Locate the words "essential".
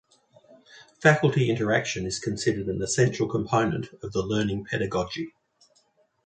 2.81-3.27